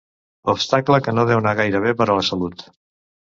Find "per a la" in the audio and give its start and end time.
2.01-2.25